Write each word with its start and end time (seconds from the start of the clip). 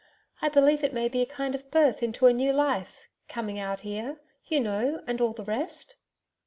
I 0.41 0.49
believe 0.49 0.83
it 0.83 0.95
may 0.95 1.09
be 1.09 1.21
a 1.21 1.27
kind 1.27 1.53
of 1.53 1.69
birth 1.69 2.01
into 2.01 2.25
a 2.25 2.33
new 2.33 2.51
life 2.53 3.07
coming 3.27 3.59
out 3.59 3.81
here 3.81 4.19
you 4.45 4.59
know 4.59 5.03
and 5.05 5.21
all 5.21 5.33
the 5.33 5.45
rest.' 5.45 5.97